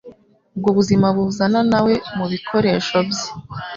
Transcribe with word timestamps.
Ubwo 0.55 0.69
Buzima 0.77 1.07
buzana 1.15 1.59
nawe 1.71 1.93
mubikoresho 2.17 2.97
bye; 3.09 3.27